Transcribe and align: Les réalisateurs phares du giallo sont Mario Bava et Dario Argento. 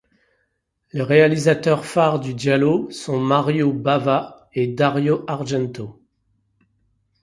Les 0.93 1.03
réalisateurs 1.03 1.85
phares 1.85 2.19
du 2.19 2.33
giallo 2.35 2.89
sont 2.89 3.19
Mario 3.19 3.71
Bava 3.71 4.49
et 4.51 4.65
Dario 4.65 5.23
Argento. 5.27 6.01